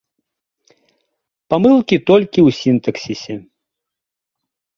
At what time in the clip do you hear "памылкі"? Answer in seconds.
1.55-1.95